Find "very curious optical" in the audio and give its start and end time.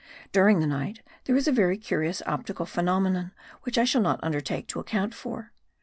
1.51-2.65